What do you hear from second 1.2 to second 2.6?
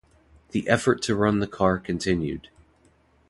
the car continued.